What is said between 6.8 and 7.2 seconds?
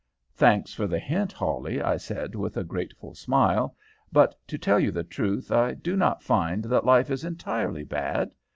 life